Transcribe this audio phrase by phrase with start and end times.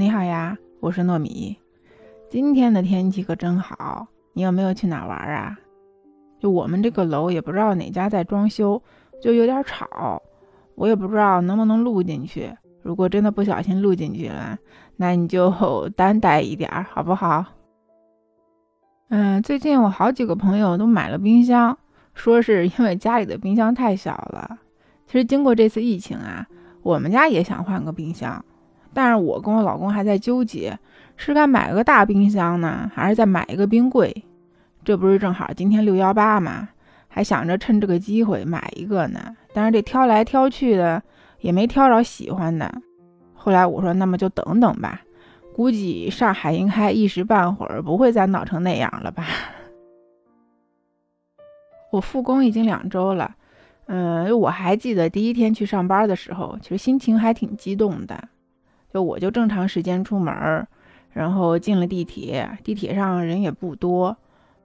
[0.00, 1.58] 你好呀，我是糯米。
[2.30, 5.58] 今天的天气可真好，你有没有去哪玩啊？
[6.38, 8.82] 就我们这个楼也不知道哪家在装修，
[9.20, 10.22] 就有点吵，
[10.74, 12.50] 我也不知道能不能录进去。
[12.82, 14.56] 如果真的不小心录进去了，
[14.96, 17.44] 那你就担待一点，好不好？
[19.10, 21.76] 嗯，最近我好几个朋友都买了冰箱，
[22.14, 24.60] 说是因为家里的冰箱太小了。
[25.06, 26.46] 其实经过这次疫情啊，
[26.80, 28.42] 我们家也想换个冰箱，
[28.92, 30.78] 但是我跟我老公还在纠结，
[31.16, 34.24] 是该买个大冰箱呢，还是再买一个冰柜？
[34.84, 36.68] 这不是正好今天六幺八嘛，
[37.06, 39.36] 还想着趁这个机会买一个呢。
[39.52, 41.02] 但是这挑来挑去的
[41.40, 42.72] 也没挑着喜欢的。
[43.34, 45.02] 后来我说，那么就等等吧。
[45.54, 49.26] 估计上海应该一时半会儿不会再闹成那样了吧？
[51.92, 53.34] 我复工已经两周了，
[53.86, 58.28] 嗯，我还记得第一天去上班的时候，其实心情还挺激动的。
[58.92, 60.66] 就我就正常时间出门，
[61.12, 64.16] 然后进了地铁，地铁上人也不多。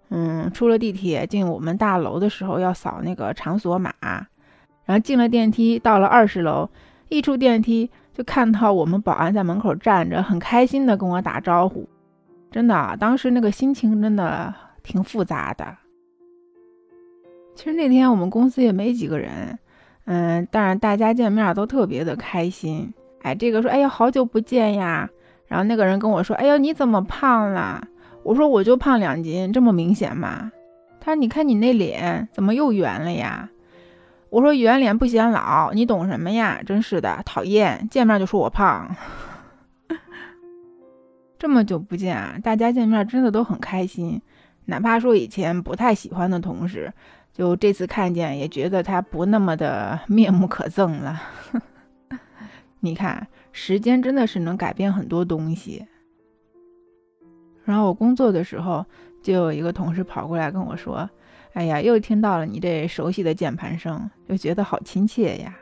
[0.10, 3.92] 嗯，出了地铁进我们大楼的时候要扫那个场所码，
[4.86, 6.70] 然后进了电梯到了二十楼，
[7.10, 7.90] 一出电梯。
[8.14, 11.86] 就看到我们保安在门口站着，很开心的跟我打招呼。
[12.50, 15.76] 真的，当时那个心情真的挺复杂的。
[17.56, 19.60] 其实那天我们公司也没几个人，
[20.06, 22.94] 嗯，但是大家见面都特别的开心。
[23.26, 25.10] 哎，这个说，哎呀，好久不见呀。
[25.48, 27.84] 然后那个人跟我说，哎呀，你怎么胖了？
[28.22, 30.52] 我说我就胖两斤，这么明显吗？
[31.00, 33.50] 他说，你看你那脸怎么又圆了呀？
[34.30, 36.62] 我说圆脸不显老，你懂什么呀？
[36.64, 37.88] 真是的，讨厌！
[37.90, 38.96] 见面就说我胖，
[41.40, 44.22] 这么久不见啊，大家见面真的都很开心。
[44.66, 46.94] 哪怕说以前不太喜欢的同事，
[47.34, 51.20] 就这次看见也觉得他不那么的面目可憎了。
[52.86, 55.86] 你看，时间真的是能改变很多东西。
[57.64, 58.86] 然后我工作的时候，
[59.24, 61.10] 就有一个同事跑过来跟我说。
[61.54, 65.56] 哎呀，又听到了你这熟悉的键盘声，就觉得好亲切呀。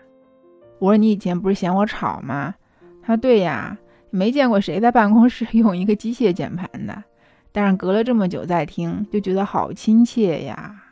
[0.79, 2.55] 我说你以前不是嫌我吵吗？
[3.01, 3.77] 他说对呀，
[4.09, 7.03] 没见过谁在办公室 用一个机械键盘的，
[7.51, 10.83] 但是隔了这么久再听，就觉得好亲切呀。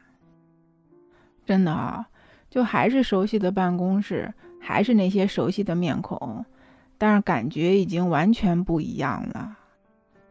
[1.44, 2.06] 真的啊，
[2.50, 4.31] 就还是熟悉的办公室，
[4.62, 6.46] 还是那些熟悉的面孔，
[6.98, 9.58] 但是感觉已经完全不一样了，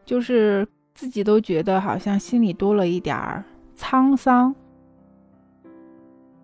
[0.05, 0.65] 就是
[0.95, 3.43] 自己都觉得好像心里多了一点儿
[3.77, 4.55] 沧桑。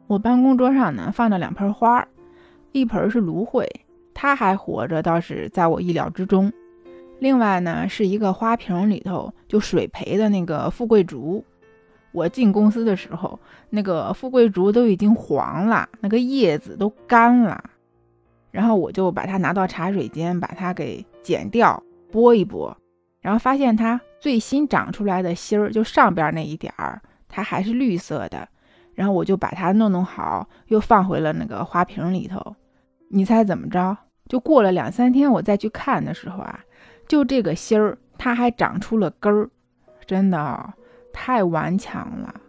[0.06, 2.06] 我办公桌上呢放着两盆花，
[2.74, 3.66] 一盆是芦荟，
[4.14, 6.52] 它还活着，倒是在我意料之中。
[7.19, 11.44] 另外呢是一个花瓶里头就水培的那个富贵竹。
[12.14, 17.64] 我进公司的时候，那个富贵竹都已经黄了，那个叶子都干了。
[18.52, 21.81] 然后我就把它拿到茶水间，把它给剪掉，
[22.12, 22.75] 拨一拨，
[23.22, 28.47] 然后发现它最新长出来的芯儿，就上边那一点儿，它还是绿色的。
[28.94, 32.56] 然后我就把它弄弄好，又放回了那个花瓶里头。
[33.09, 33.96] 你猜怎么着？
[34.28, 36.59] 就过了两三天，我再去看的时候啊，
[37.07, 39.50] 就这个芯儿，它还长出了根儿，
[40.06, 40.74] 真的
[41.13, 42.41] 太顽强了。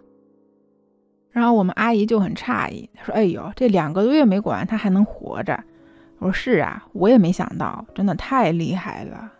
[1.30, 5.62] 然后我们阿姨就很诧异，她说：“哎呦，这两个多月没管，它还能活着。”
[6.18, 9.32] 我说：“是啊，我也没想到，真的太厉害了。”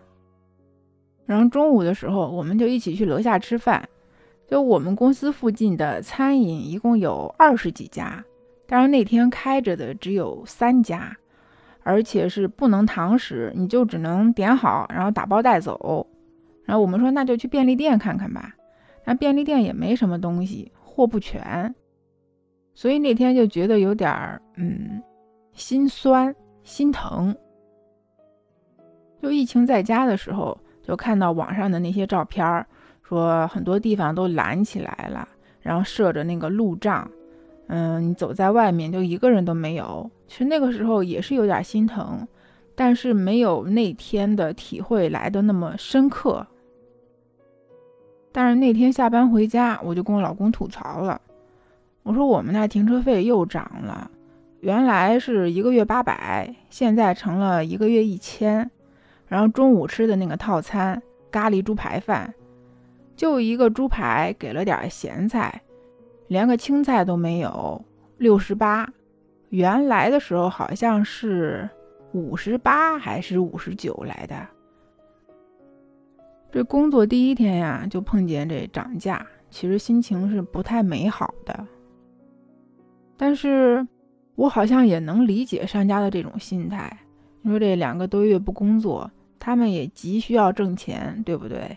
[1.27, 3.87] 然后中午的时候，我们就一起去楼下吃饭。
[4.47, 8.25] 就我们公司附近的餐饮一共有二十几家，
[8.67, 11.15] 但是那天开着的只有三家，
[11.83, 16.07] 而且是不能堂食，你就只能点好，然后打包带走。
[16.65, 18.55] 然后我们说那就去便利店看看吧，
[19.05, 21.75] 那便利店也没什么东西，货不全，
[22.75, 25.03] 所以那天就觉得有点儿嗯
[25.53, 26.35] 心酸
[26.69, 27.35] 心疼。
[29.21, 32.67] 就疫情在家的时候，就看到网上的那些照片儿。
[33.03, 35.27] 说很多地方都拦起来了，
[35.63, 37.11] 然后设着那个路障，
[37.69, 40.11] 嗯，你走在外面就一个人都没有。
[40.27, 42.29] 其实那个时候也是有点心疼，
[42.75, 46.47] 但是没有那天的体会来的那么深刻。
[48.31, 51.19] 但是那天下班回家，我就跟我老公吐槽了，
[52.03, 54.11] 我说我们那停车费又涨了，
[54.61, 58.71] 原来是一个月八百，现在成了一个月一千，
[59.27, 61.01] 然后中午吃的那个套餐
[61.31, 62.35] 咖喱猪排饭。
[63.15, 65.63] 就一个猪排，给了点咸菜，
[66.29, 67.85] 连个青菜都没有，
[68.17, 68.89] 六十八。
[69.49, 71.69] 原来的时候好像是
[72.13, 74.47] 五十八还是五十九来的。
[76.51, 81.67] 这工作第一天呀，就碰见这涨价，其实心情是不太美好的。
[83.17, 83.85] 但是
[84.39, 86.97] 我好像也能理解商家的这种心态。
[87.43, 91.77] 你说这两个多月不工作，他们也急需要挣钱，对不对？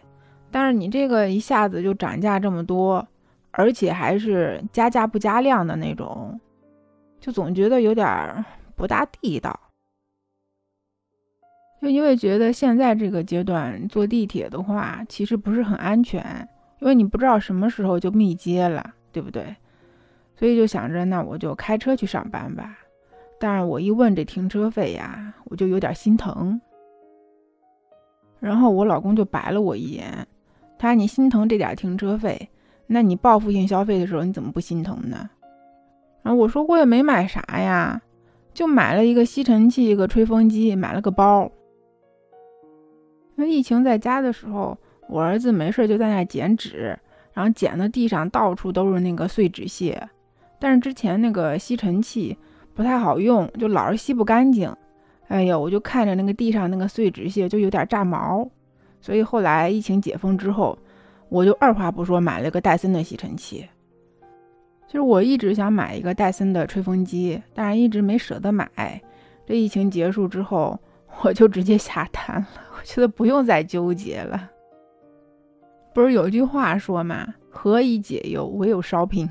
[0.51, 3.05] 但是你这个一下子就涨价这么多，
[3.49, 6.39] 而且还是加价不加量的那种，
[7.19, 9.59] 就总觉得有点不大地道。
[11.81, 16.47] 就因为觉得现在这个阶段坐地铁的话，其实不是很安全，
[16.79, 19.55] 因为你不知道什么时候就密接了，对不对？
[20.41, 22.75] 所以就想着，那我就开车去上班吧。
[23.39, 26.59] 但是我一问这停车费呀，我就有点心疼。
[28.39, 30.27] 然后我老公就白了我一眼。
[30.79, 32.49] 他说：“你心疼这点停车费，
[32.87, 35.29] 那你报复性消费的时候你怎么不心疼呢？”
[36.23, 38.01] 然后我说：“我也没买啥呀，
[38.51, 41.51] 就买了一个吸尘器，一个吹风机，买了个包。
[43.35, 44.75] 因为疫情在家的时候，
[45.07, 46.97] 我儿子没事就在那剪纸，
[47.31, 50.09] 然后剪的地上到处都是那个碎纸屑。
[50.61, 52.37] 但是之前那个吸尘器
[52.75, 54.71] 不太好用，就老是吸不干净。
[55.27, 58.47] 哎呀，我就看着那个地上那个碎纸屑，就有点炸毛。”
[59.01, 60.77] 所以后来疫情解封之后，
[61.29, 63.67] 我就二话不说买了个戴森的吸尘器。
[64.85, 68.69] 其实我一直想买一个戴森的吹风机，但是一直没舍得买。
[69.47, 70.79] 这疫情结束之后，
[71.21, 72.47] 我就直接下单了。
[72.77, 74.49] 我觉得不用再纠结了。
[75.93, 79.27] 不是有句话说嘛，“何以解忧，唯有 shopping。”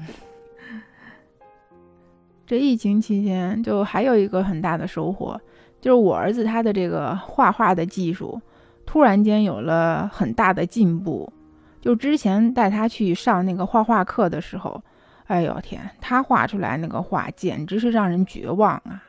[2.50, 5.40] 这疫情期间，就还有一个很大的收获，
[5.80, 8.42] 就是我儿子他的这个画画的技术。
[8.84, 11.32] 突然间有了很大的进步，
[11.80, 14.82] 就之前带他去上那个画画课的时候，
[15.28, 19.00] 哎呦天，他画出来那个画简直是让人绝望啊！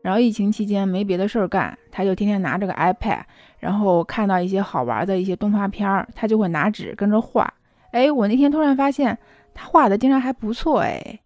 [0.00, 3.20] 然后疫情期间没别的事儿干，他就天天拿着个 iPad，
[3.58, 7.52] 然后看到一些好玩的一些动画片儿，他就会拿纸跟着画。
[7.90, 9.18] 哎，我那天突然发现
[9.52, 11.20] 他画的竟然还不错哎，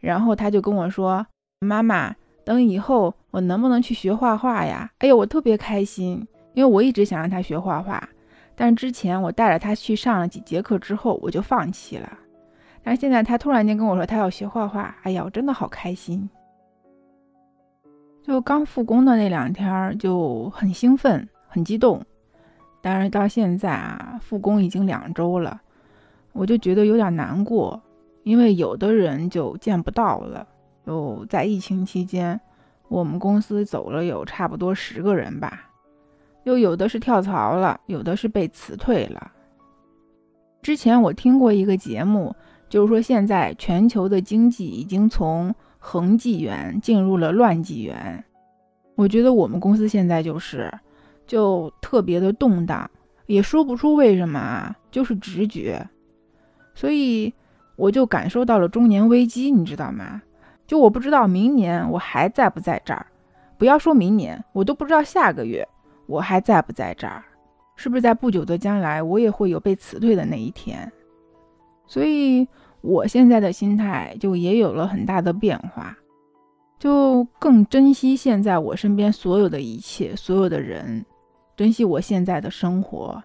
[0.00, 1.26] 然后他就跟我说
[1.60, 2.14] ：“妈妈，
[2.44, 6.26] 等以后我能不能去学画画呀？”哎呦，我特别开心。
[6.54, 8.08] 因为我一直想让他学画画，
[8.54, 12.10] 但是之前我带着他去上了几节课之后，我就放弃了。
[12.82, 16.26] 但是现在他突然间跟我说他要学画画，哎呀，我真的好开心！
[18.22, 22.02] 就刚复工的那两天就很兴奋、很激动，
[22.80, 25.60] 但是到现在啊，复工已经两周了，
[26.32, 27.78] 我就觉得有点难过，
[28.26, 30.44] 因为有的人就见不到了。
[30.84, 32.40] 就在疫情期间，
[32.88, 35.70] 我们公司走了有差不多十个人吧。
[36.42, 39.30] 又有的是跳槽了，有的是被辞退了。
[40.60, 42.34] 之前我听过一个节目，
[42.68, 48.24] 就是说现在全球的经济已经从恒纪元进入了乱纪元。
[48.96, 50.72] 我觉得我们公司现在就是，
[51.28, 52.90] 就特别的动荡，
[53.26, 55.88] 也说不出为什么啊，就是直觉。
[56.74, 57.32] 所以
[57.76, 60.20] 我就感受到了中年危机，你知道吗？
[60.66, 63.06] 就我不知道明年我还在不在这儿，
[63.56, 65.66] 不要说明年，我都不知道下个月。
[66.06, 67.24] 我还在不在这儿？
[67.74, 70.90] 是不是在不久的将来，我也会有被辞退的那一天？
[71.86, 72.48] 所以，
[72.80, 75.96] 我现在的心态就也有了很大的变化，
[76.78, 81.04] 就更珍惜现在我身边所有的一切，所有的人，
[81.56, 83.22] 珍惜我现在的生活，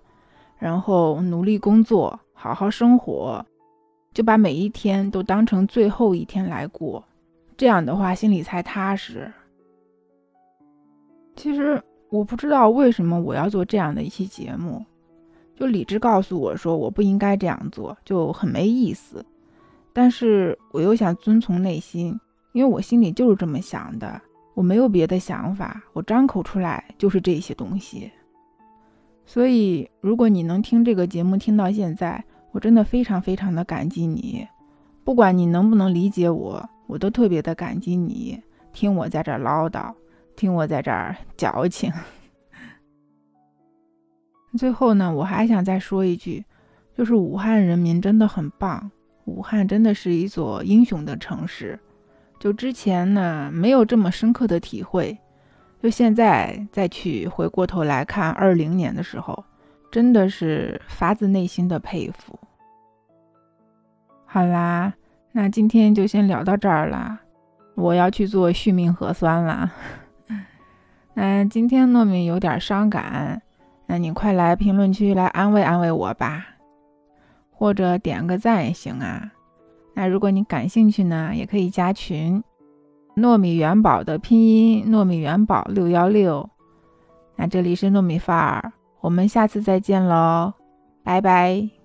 [0.58, 3.46] 然后努力工作，好好生活，
[4.14, 7.04] 就把每一天都当成最后一天来过。
[7.58, 9.32] 这样的话，心里才踏实。
[11.36, 11.82] 其实。
[12.12, 14.86] 我不知道为什么我要做这样的一期节目，
[15.56, 19.26] 就理智告诉我说我不应该这样做，就很没意思。
[19.94, 22.20] 但是我又想遵从内心，
[22.52, 24.22] 因为我心里就是这么想的，
[24.54, 28.12] 我没有别的想法，我张口出来就是这些东西。
[29.26, 32.22] 所以，如果你能听这个节目听到现在，
[32.52, 34.48] 我真的非常非常的感激你。
[35.04, 38.42] 不管你能不能理解我，我都特别的感激你
[38.72, 39.94] 听我在这唠叨。
[40.36, 41.92] 听我在这儿矫情。
[44.58, 46.44] 最后呢，我还想再说一句，
[46.96, 48.90] 就是武汉人民真的很棒，
[49.26, 51.80] 武汉真的是一座英雄的城市。
[52.40, 55.16] 就之前呢，没有这么深刻的体会，
[55.82, 59.44] 就现在再去回过头来看二零年的时候，
[59.92, 62.40] 真的是发自内心的佩服。
[64.26, 64.94] 好啦，
[65.34, 67.20] 那今天就先聊到这儿啦，
[67.76, 69.70] 我要去做续命核酸啦。
[71.14, 73.42] 那今天糯米有点伤感，
[73.86, 76.46] 那你快来评论区来安慰安慰我吧，
[77.52, 79.30] 或者点个赞也行啊。
[79.94, 82.42] 那如果你感兴趣呢，也可以加群，
[83.18, 86.50] 糯米元宝的拼音糯米元宝六幺六。
[87.36, 88.72] 那这里是糯米范儿，
[89.02, 90.54] 我们下次再见喽，
[91.04, 91.81] 拜拜。